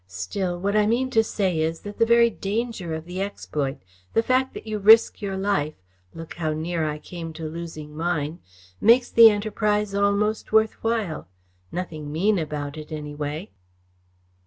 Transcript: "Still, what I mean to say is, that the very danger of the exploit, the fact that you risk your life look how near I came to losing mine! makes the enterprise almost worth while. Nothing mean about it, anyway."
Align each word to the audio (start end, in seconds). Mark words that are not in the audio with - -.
"Still, 0.07 0.57
what 0.59 0.75
I 0.75 0.87
mean 0.87 1.11
to 1.11 1.23
say 1.23 1.59
is, 1.59 1.81
that 1.81 1.99
the 1.99 2.07
very 2.07 2.31
danger 2.31 2.91
of 2.95 3.05
the 3.05 3.21
exploit, 3.21 3.77
the 4.13 4.23
fact 4.23 4.55
that 4.55 4.65
you 4.65 4.79
risk 4.79 5.21
your 5.21 5.37
life 5.37 5.75
look 6.15 6.33
how 6.33 6.53
near 6.53 6.89
I 6.89 6.97
came 6.97 7.33
to 7.33 7.45
losing 7.47 7.95
mine! 7.95 8.39
makes 8.81 9.11
the 9.11 9.29
enterprise 9.29 9.93
almost 9.93 10.51
worth 10.51 10.73
while. 10.83 11.27
Nothing 11.71 12.11
mean 12.11 12.39
about 12.39 12.79
it, 12.79 12.91
anyway." 12.91 13.51